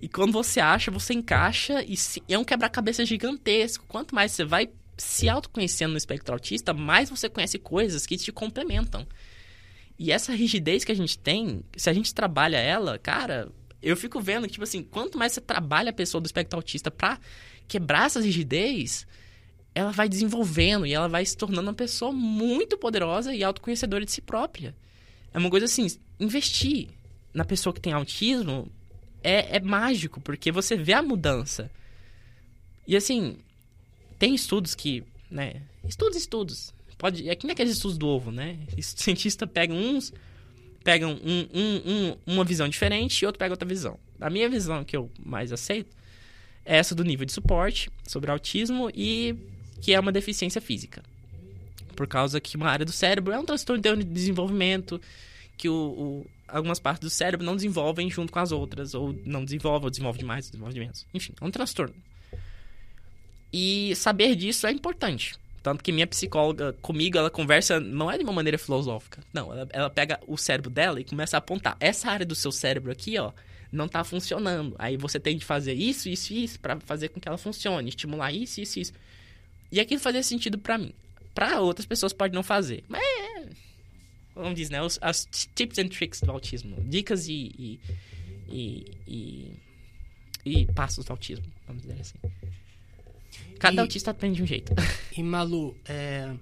[0.00, 2.22] e quando você acha, você encaixa e se...
[2.28, 3.84] é um quebra-cabeça gigantesco.
[3.88, 8.30] Quanto mais você vai se autoconhecendo no espectro autista, mais você conhece coisas que te
[8.30, 9.06] complementam.
[10.02, 14.18] E essa rigidez que a gente tem, se a gente trabalha ela, cara, eu fico
[14.18, 17.20] vendo que, tipo assim, quanto mais você trabalha a pessoa do espectro autista pra
[17.68, 19.06] quebrar essa rigidez,
[19.74, 24.10] ela vai desenvolvendo e ela vai se tornando uma pessoa muito poderosa e autoconhecedora de
[24.10, 24.74] si própria.
[25.34, 25.86] É uma coisa assim,
[26.18, 26.88] investir
[27.34, 28.72] na pessoa que tem autismo
[29.22, 31.70] é, é mágico, porque você vê a mudança.
[32.86, 33.36] E assim,
[34.18, 35.60] tem estudos que, né?
[35.86, 36.72] Estudos, estudos.
[37.00, 38.58] Pode, é que nem aqueles estudos do ovo, né?
[38.78, 40.12] Cientista pega uns,
[40.84, 43.98] pegam um, um, um, uma visão diferente e outro pega outra visão.
[44.20, 45.96] A minha visão que eu mais aceito
[46.62, 49.34] é essa do nível de suporte sobre autismo e
[49.80, 51.02] que é uma deficiência física.
[51.96, 55.00] Por causa que uma área do cérebro é um transtorno de desenvolvimento,
[55.56, 59.42] que o, o, algumas partes do cérebro não desenvolvem junto com as outras, ou não
[59.42, 61.06] desenvolve, ou desenvolve demais, ou desenvolve menos.
[61.14, 61.94] Enfim, é um transtorno.
[63.50, 65.39] E saber disso é importante.
[65.62, 69.22] Tanto que minha psicóloga comigo, ela conversa, não é de uma maneira filosófica.
[69.32, 71.76] Não, ela, ela pega o cérebro dela e começa a apontar.
[71.78, 73.32] Essa área do seu cérebro aqui, ó,
[73.70, 74.74] não tá funcionando.
[74.78, 77.90] Aí você tem de fazer isso, isso e isso para fazer com que ela funcione.
[77.90, 78.92] Estimular isso, isso e isso.
[79.70, 80.94] E aquilo fazia sentido para mim.
[81.34, 82.82] Para outras pessoas pode não fazer.
[82.88, 83.46] Mas é.
[84.34, 84.82] Vamos dizer, né?
[84.82, 86.76] Os, as tips and tricks do autismo.
[86.84, 87.52] Dicas e.
[87.58, 87.80] e,
[88.48, 89.52] e, e,
[90.44, 92.18] e passos do autismo, vamos dizer assim.
[93.60, 94.72] Cada e, autista aprende de um jeito.
[95.16, 96.32] E Malu, é,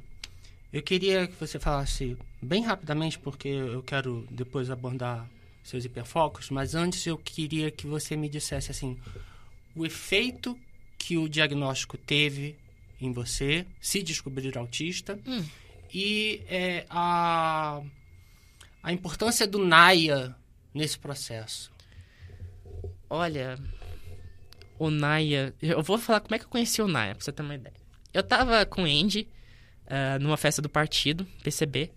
[0.73, 5.29] eu queria que você falasse bem rapidamente, porque eu quero depois abordar
[5.65, 8.97] seus hiperfocos, mas antes eu queria que você me dissesse assim,
[9.75, 10.57] o efeito
[10.97, 12.57] que o diagnóstico teve
[13.01, 15.45] em você, se descobrir autista, hum.
[15.93, 17.83] e é, a,
[18.83, 20.37] a importância do Naya
[20.73, 21.73] nesse processo.
[23.11, 23.59] Olha,
[24.79, 25.55] o Naya.
[25.61, 27.75] Eu vou falar como é que eu conheci o Naya, pra você ter uma ideia.
[28.13, 29.29] Eu tava com o Andy
[29.87, 31.91] uh, numa festa do partido, PCB.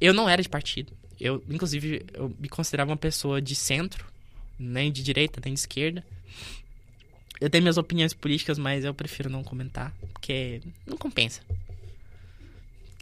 [0.00, 0.92] Eu não era de partido.
[1.20, 4.06] Eu, inclusive, eu me considerava uma pessoa de centro,
[4.58, 6.04] nem de direita, nem de esquerda.
[7.40, 11.40] Eu tenho minhas opiniões políticas, mas eu prefiro não comentar, porque não compensa.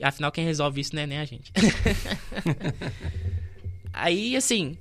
[0.02, 1.52] Afinal, quem resolve isso não é nem a gente.
[3.92, 4.76] Aí, assim,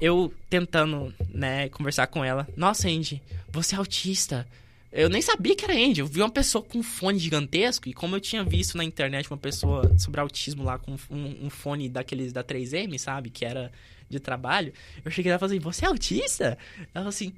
[0.00, 2.46] eu tentando, né, conversar com ela.
[2.56, 4.46] Nossa, Andy, você é autista.
[4.90, 6.00] Eu nem sabia que era Andy.
[6.00, 7.88] Eu vi uma pessoa com um fone gigantesco.
[7.88, 11.50] E como eu tinha visto na internet uma pessoa sobre autismo lá com um, um
[11.50, 13.30] fone daqueles da 3M, sabe?
[13.30, 13.72] Que era
[14.08, 14.72] de trabalho.
[15.04, 16.58] Eu cheguei lá e falei assim, você é autista?
[16.78, 17.32] Ela falou assim...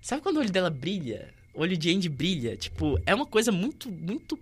[0.00, 1.32] Sabe quando o olho dela brilha?
[1.54, 2.56] O olho de Andy brilha.
[2.56, 4.38] Tipo, é uma coisa muito, muito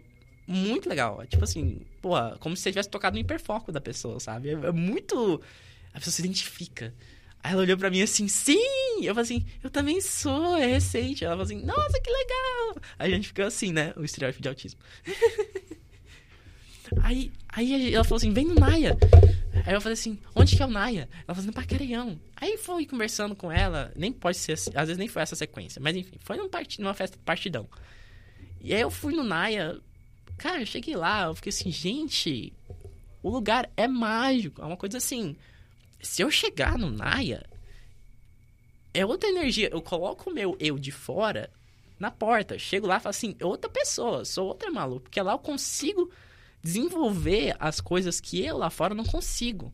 [0.46, 1.24] muito legal.
[1.26, 4.50] Tipo assim, pô, como se você tivesse tocado no hiperfoco da pessoa, sabe?
[4.50, 5.40] É, é, muito.
[5.94, 6.92] A pessoa se identifica.
[7.42, 8.58] Aí ela olhou pra mim assim, sim!
[9.02, 11.24] Eu falei assim, eu também sou, é recente.
[11.24, 12.76] Ela falou assim, nossa, que legal!
[12.98, 13.92] Aí a gente ficou assim, né?
[13.96, 14.80] O estereótipo de autismo.
[17.02, 18.96] aí, aí ela falou assim, vem no Naia.
[19.66, 21.08] Aí eu falei assim, onde que é o Naia?
[21.12, 22.20] Ela falou assim, no Pacareião.
[22.36, 25.80] Aí foi conversando com ela, nem pode ser, assim, às vezes nem foi essa sequência,
[25.82, 26.80] mas enfim, foi num part...
[26.80, 27.68] numa festa partidão.
[28.60, 29.80] E aí eu fui no Naia,
[30.42, 32.52] Cara, eu cheguei lá, eu fiquei assim, gente,
[33.22, 34.60] o lugar é mágico.
[34.60, 35.36] É uma coisa assim.
[36.02, 37.46] Se eu chegar no Naya,
[38.92, 39.70] é outra energia.
[39.72, 41.50] Eu coloco o meu eu de fora
[41.98, 42.58] na porta.
[42.58, 45.04] Chego lá e falo assim, outra pessoa, sou outra maluca.
[45.04, 46.10] Porque lá eu consigo
[46.62, 49.72] desenvolver as coisas que eu lá fora não consigo.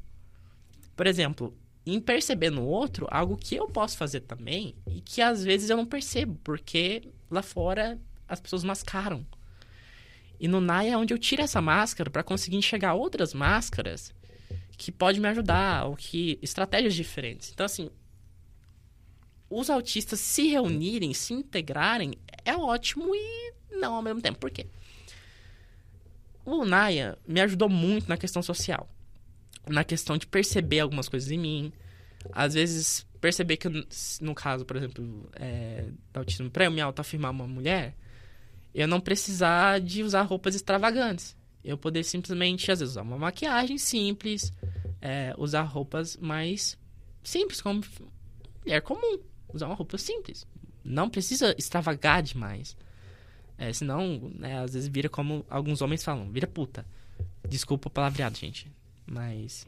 [0.94, 5.42] Por exemplo, em perceber no outro algo que eu posso fazer também e que às
[5.42, 9.26] vezes eu não percebo, porque lá fora as pessoas mascaram.
[10.40, 14.14] E no Naya é onde eu tiro essa máscara para conseguir enxergar outras máscaras
[14.78, 17.50] que pode me ajudar, ou que estratégias diferentes.
[17.52, 17.90] Então assim,
[19.50, 22.14] os autistas se reunirem, se integrarem
[22.44, 24.38] é ótimo e não ao mesmo tempo.
[24.38, 24.66] Por quê?
[26.44, 28.88] O Naya me ajudou muito na questão social.
[29.66, 31.72] Na questão de perceber algumas coisas em mim.
[32.32, 33.68] Às vezes, perceber que,
[34.20, 37.94] no caso, por exemplo, é, do autismo, para eu me autoafirmar uma mulher,
[38.74, 41.36] eu não precisar de usar roupas extravagantes.
[41.68, 44.50] Eu poder simplesmente, às vezes, usar uma maquiagem simples,
[45.02, 46.78] é, usar roupas mais
[47.22, 47.84] simples, como
[48.64, 49.18] mulher comum.
[49.52, 50.46] Usar uma roupa simples.
[50.82, 52.74] Não precisa extravagar demais.
[53.58, 56.86] É, senão, né, às vezes vira como alguns homens falam, vira puta.
[57.46, 58.66] Desculpa o palavreado, gente.
[59.06, 59.66] Mas.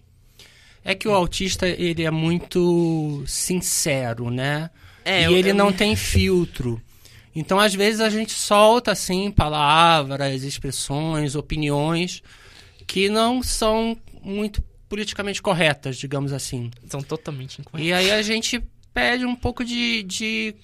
[0.82, 4.70] É que o autista, ele é muito sincero, né?
[5.04, 5.54] É, e eu, ele eu...
[5.54, 6.80] não tem filtro.
[7.34, 12.22] Então, às vezes, a gente solta, assim, palavras, expressões, opiniões
[12.86, 16.70] que não são muito politicamente corretas, digamos assim.
[16.88, 17.88] São totalmente incorretas.
[17.88, 18.60] E aí a gente
[18.92, 20.54] pede um pouco de, de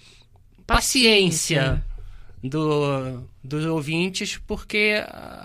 [0.66, 1.84] paciência,
[2.42, 4.94] do, dos ouvintes, porque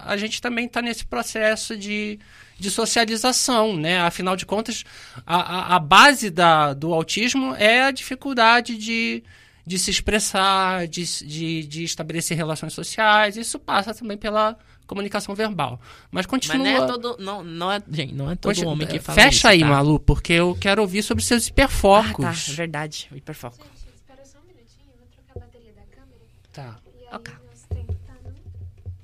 [0.04, 2.20] a gente também está nesse processo de,
[2.60, 4.00] de socialização, né?
[4.02, 4.84] Afinal de contas,
[5.26, 9.24] a, a, a base da, do autismo é a dificuldade de
[9.66, 13.38] de se expressar, de, de, de estabelecer relações sociais.
[13.38, 15.80] Isso passa também pela comunicação verbal.
[16.10, 16.58] Mas continua.
[16.58, 17.18] Mas não é todo.
[17.20, 19.68] Não, não é, gente, não é todo Continua, homem que fala Fecha isso, aí, tá?
[19.68, 22.26] Malu, porque eu quero ouvir sobre seus hiperfocos.
[22.26, 23.58] Ah, tá, é verdade, o hiperfoco.
[23.58, 26.22] Gente, espera só um minutinho, eu vou trocar a bateria da câmera.
[26.52, 26.80] Tá.
[26.86, 27.34] E aí Ok.
[27.50, 28.34] nosso tempo tá, no,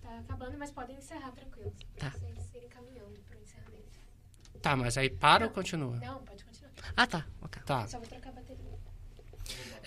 [0.02, 1.74] tá acabando, mas podem encerrar tranquilos.
[1.98, 2.10] Tá.
[2.10, 4.62] Pra vocês irem caminhando pro encerramento.
[4.62, 5.96] Tá, mas aí para ou continua?
[5.98, 6.72] Não, pode continuar.
[6.96, 7.26] Ah, tá.
[7.42, 7.62] ok.
[7.66, 7.88] Tá.
[7.88, 8.27] Só vou trocar.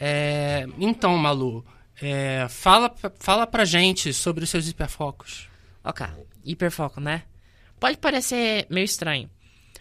[0.01, 1.63] É, então, Malu,
[2.01, 5.49] é, fala, fala pra gente sobre os seus hiperfocos.
[5.85, 6.07] Ok,
[6.43, 7.25] hiperfoco, né?
[7.79, 9.29] Pode parecer meio estranho,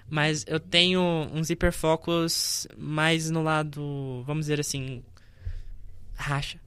[0.09, 1.01] mas eu tenho
[1.33, 5.01] uns hiperfocos mais no lado, vamos dizer assim,
[6.15, 6.59] racha.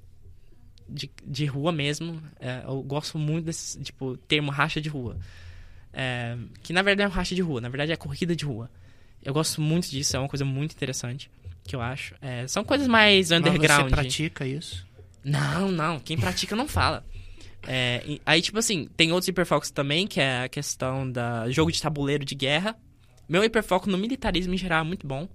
[0.89, 2.23] De, de rua mesmo.
[2.39, 5.19] É, eu gosto muito desse, tipo, termo racha de rua.
[5.93, 8.71] É, que na verdade é um racha de rua, na verdade é corrida de rua.
[9.23, 11.31] Eu gosto muito disso, é uma coisa muito interessante,
[11.65, 12.15] que eu acho.
[12.21, 13.83] É, são coisas mais underground.
[13.91, 14.87] Mas você pratica isso?
[15.25, 15.99] Não, não.
[16.01, 17.05] Quem pratica não fala.
[17.67, 21.71] É, e- aí, tipo assim, tem outros hiperfocos também, que é a questão da jogo
[21.71, 22.77] de tabuleiro de guerra.
[23.29, 25.29] Meu hiperfoco no militarismo em geral é muito bom.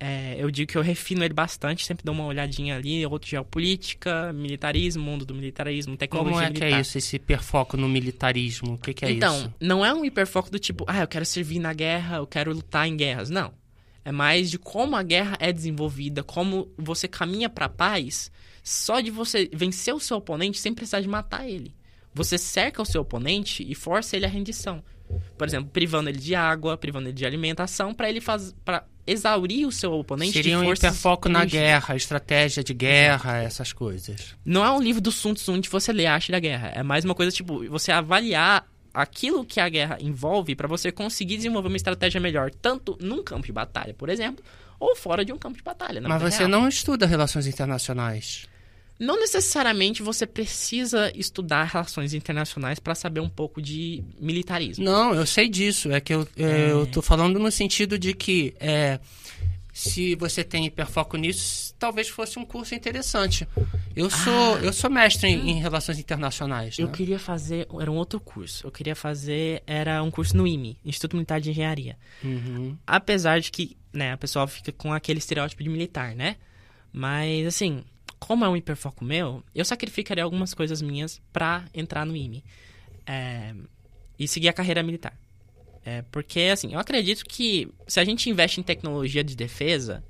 [0.00, 4.32] É, eu digo que eu refino ele bastante, sempre dou uma olhadinha ali, outro geopolítica,
[4.32, 6.78] militarismo, mundo do militarismo, tecnologia Como é que militar.
[6.78, 8.74] é isso, esse hiperfoco no militarismo?
[8.74, 9.54] O que, que é então, isso?
[9.60, 12.88] não é um hiperfoco do tipo, ah, eu quero servir na guerra, eu quero lutar
[12.88, 13.30] em guerras.
[13.30, 13.52] Não.
[14.04, 18.30] É mais de como a guerra é desenvolvida, como você caminha pra paz
[18.62, 21.74] só de você vencer o seu oponente sem precisar de matar ele.
[22.14, 24.82] Você cerca o seu oponente e força ele à rendição.
[25.36, 29.66] Por exemplo, privando ele de água, privando ele de alimentação, pra ele faz para exaurir
[29.66, 34.34] o seu oponente Seria um hiperfoco na guerra, estratégia de guerra, essas coisas.
[34.44, 36.72] Não é um livro do Sun Tzu de você ler a arte da guerra.
[36.74, 41.36] É mais uma coisa tipo, você avaliar aquilo que a guerra envolve pra você conseguir
[41.36, 44.44] desenvolver uma estratégia melhor, tanto num campo de batalha, por exemplo,
[44.78, 46.00] ou fora de um campo de batalha.
[46.00, 46.48] Mas você real.
[46.48, 48.46] não estuda relações internacionais.
[48.98, 54.84] Não necessariamente você precisa estudar relações internacionais para saber um pouco de militarismo.
[54.84, 55.90] Não, eu sei disso.
[55.90, 56.70] É que eu, é...
[56.70, 59.00] eu tô falando no sentido de que é,
[59.74, 63.46] se você tem hiperfoco nisso, talvez fosse um curso interessante.
[63.96, 64.60] Eu sou, Ah.
[64.60, 66.78] eu sou mestre em, em relações internacionais.
[66.78, 66.92] Eu né?
[66.92, 68.64] queria fazer, era um outro curso.
[68.64, 71.98] Eu queria fazer, era um curso no IME, Instituto Militar de Engenharia.
[72.22, 72.78] Uhum.
[72.86, 76.36] Apesar de que, né, a pessoa fica com aquele estereótipo de militar, né?
[76.92, 77.82] Mas, assim,
[78.20, 82.44] como é um hiperfoco meu, eu sacrificaria algumas coisas minhas pra entrar no IME.
[83.04, 83.52] É,
[84.16, 85.18] e seguir a carreira militar.
[85.84, 90.02] É, porque, assim, eu acredito que se a gente investe em tecnologia de defesa,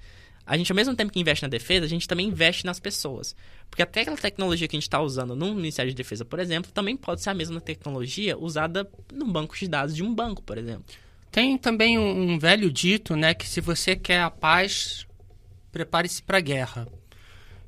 [0.47, 3.35] a gente, ao mesmo tempo que investe na defesa, a gente também investe nas pessoas.
[3.69, 6.71] Porque até aquela tecnologia que a gente está usando no Ministério de Defesa, por exemplo,
[6.71, 10.59] também pode ser a mesma tecnologia usada no banco de dados de um banco, por
[10.59, 10.85] exemplo.
[11.33, 15.07] Tem também um, um velho dito, né, que se você quer a paz,
[15.73, 16.87] prepare-se para a guerra.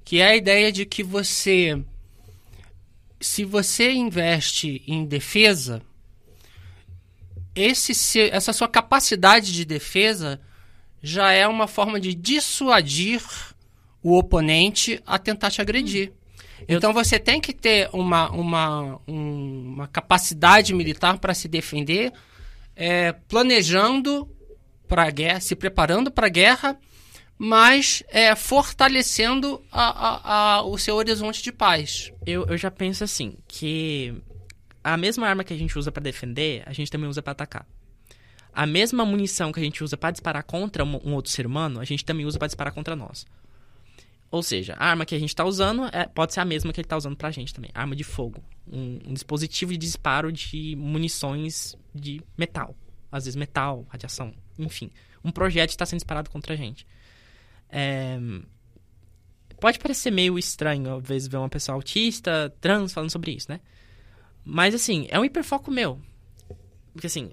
[0.05, 1.83] Que é a ideia de que você,
[3.21, 5.83] se você investe em defesa,
[7.57, 10.41] esse essa sua capacidade de defesa
[11.03, 13.23] já é uma forma de dissuadir
[14.03, 16.13] o oponente a tentar te agredir.
[16.69, 22.13] Então você tem que ter uma, uma, um- uma capacidade militar para se defender,
[22.75, 24.29] é, planejando
[24.89, 26.79] para a guerra, se preparando para a guerra,
[27.39, 32.13] mas é, fortalecendo a- a- a- o seu horizonte de paz.
[32.27, 34.15] Eu, eu já penso assim, que
[34.93, 37.67] a mesma arma que a gente usa pra defender, a gente também usa pra atacar.
[38.53, 41.85] A mesma munição que a gente usa pra disparar contra um, outro ser humano, a
[41.85, 43.27] gente também usa pra disparar contra nós.
[44.31, 46.81] Ou seja, a arma que a gente tá usando é- pode ser a mesma que
[46.81, 47.71] ele tá usando pra gente também.
[47.75, 48.43] Arma de fogo.
[48.67, 52.75] Um, um dispositivo de disparo de munições de metal.
[53.13, 54.91] Às vezes metal, radiação, enfim.
[55.25, 56.87] Um projétil está sendo disparado contra a gente.
[57.69, 58.19] É,
[59.61, 63.61] Pode parecer meio estranho, às vezes, ver uma pessoa autista, trans, falando sobre isso, né?
[64.49, 65.99] Mas, assim, é um hiperfoco meu.
[66.93, 67.33] Porque, assim,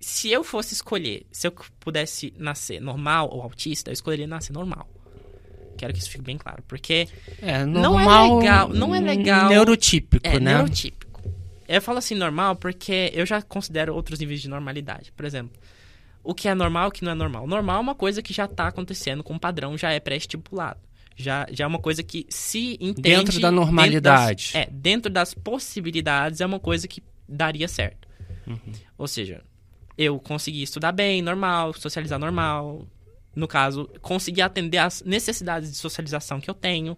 [0.00, 4.88] se eu fosse escolher, se eu pudesse nascer normal ou autista, eu escolheria nascer normal.
[5.78, 6.62] Quero que isso fique bem claro.
[6.66, 7.08] Porque
[7.40, 10.54] É, Não é normal, legal- não é legal- Neurotípico, é né?
[10.54, 11.22] neurotípico.
[11.68, 15.12] Eu falo assim normal porque eu já considero outros níveis de normalidade.
[15.12, 15.52] Por exemplo,
[16.22, 17.46] o que é normal e o que não é normal.
[17.46, 20.80] Normal é uma coisa que já tá acontecendo com um padrão, já é pré-estipulado.
[21.16, 23.00] Já, já é uma coisa que se entende...
[23.00, 24.52] Dentro da normalidade.
[24.52, 28.06] dentro das- é, dentro das possibilidades é uma coisa que daria certo.
[28.98, 29.42] Ou seja,
[29.98, 32.86] eu consegui estudar bem, normal, socializar normal.
[33.34, 36.96] No caso, conseguir atender às necessidades de socialização que eu tenho.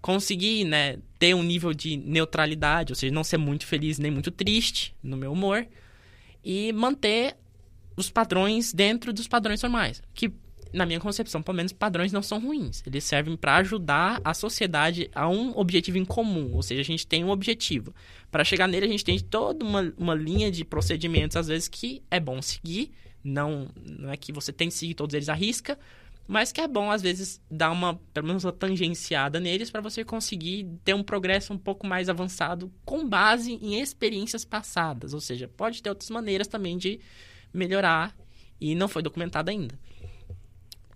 [0.00, 4.30] Conseguir, né, ter um nível de neutralidade, ou seja, não ser muito feliz nem muito
[4.30, 5.66] triste no meu humor.
[6.44, 7.36] E manter
[7.96, 10.00] os padrões dentro dos padrões normais.
[10.14, 10.30] Que,
[10.72, 12.82] na minha concepção, pelo menos, padrões não são ruins.
[12.86, 16.52] Eles servem para ajudar a sociedade a um objetivo em comum.
[16.54, 17.94] Ou seja, a gente tem um objetivo.
[18.30, 22.02] Para chegar nele, a gente tem toda uma, uma linha de procedimentos, às vezes, que
[22.10, 22.90] é bom seguir.
[23.22, 25.78] Não, não é que você tem que seguir todos eles à risca,
[26.26, 30.04] mas que é bom, às vezes, dar uma, pelo menos, uma tangenciada neles para você
[30.04, 35.14] conseguir ter um progresso um pouco mais avançado com base em experiências passadas.
[35.14, 37.00] Ou seja, pode ter outras maneiras também de
[37.52, 38.14] melhorar
[38.60, 39.78] e não foi documentado ainda.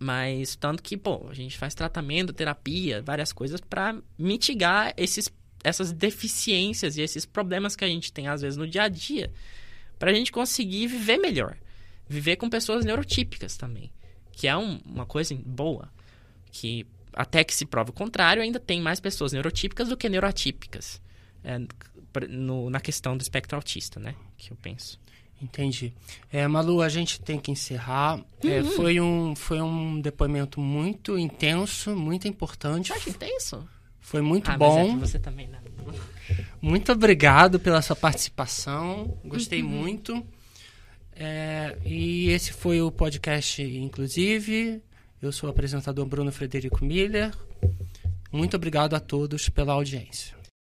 [0.03, 5.93] Mas tanto que, pô, a gente faz tratamento, terapia, várias coisas para mitigar esses, essas
[5.93, 9.33] deficiências e esses problemas que a gente tem às vezes no dia a dia,
[10.01, 11.57] pra gente conseguir viver melhor.
[12.09, 13.93] Viver com pessoas neurotípicas também,
[14.33, 15.89] que é um- uma coisa boa,
[16.51, 21.01] que até que se prove o contrário, ainda tem mais pessoas neurotípicas do que neuroatípicas.
[21.45, 21.61] É,
[22.29, 24.17] no- na questão do espectro autista, né?
[24.37, 24.99] Que eu penso.
[25.43, 25.93] Entendi.
[26.33, 28.21] É, Malu, a gente tem que encerrar.
[28.45, 28.71] É, Uhum.
[28.73, 32.93] foi, um, foi um depoimento muito intenso, muito importante.
[32.93, 33.69] Acha intenso?
[34.01, 34.99] Foi muito ah, mas é bom.
[34.99, 35.59] você também, né?
[36.61, 39.19] Muito obrigado pela sua participação.
[39.25, 39.69] Gostei Uhum.
[39.69, 40.25] muito.
[41.15, 44.81] É, e esse foi o podcast, inclusive.
[45.21, 47.33] Eu sou o apresentador Bruno Frederico Miller.
[48.31, 50.35] Muito obrigado a todos pela audiência.